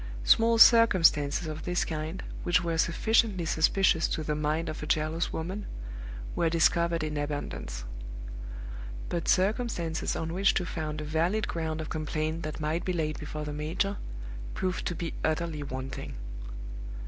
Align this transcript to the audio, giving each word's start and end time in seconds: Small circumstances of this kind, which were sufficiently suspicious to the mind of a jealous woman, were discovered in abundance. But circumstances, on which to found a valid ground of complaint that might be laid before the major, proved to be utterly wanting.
Small 0.23 0.57
circumstances 0.57 1.45
of 1.45 1.61
this 1.63 1.85
kind, 1.85 2.23
which 2.41 2.63
were 2.63 2.79
sufficiently 2.79 3.45
suspicious 3.45 4.07
to 4.07 4.23
the 4.23 4.33
mind 4.33 4.67
of 4.67 4.81
a 4.81 4.87
jealous 4.87 5.31
woman, 5.31 5.67
were 6.35 6.49
discovered 6.49 7.03
in 7.03 7.17
abundance. 7.17 7.83
But 9.09 9.27
circumstances, 9.27 10.15
on 10.15 10.33
which 10.33 10.55
to 10.55 10.65
found 10.65 11.01
a 11.01 11.05
valid 11.05 11.47
ground 11.47 11.81
of 11.81 11.89
complaint 11.89 12.41
that 12.41 12.59
might 12.59 12.83
be 12.83 12.93
laid 12.93 13.19
before 13.19 13.45
the 13.45 13.53
major, 13.53 13.97
proved 14.55 14.87
to 14.87 14.95
be 14.95 15.13
utterly 15.23 15.61
wanting. 15.61 16.15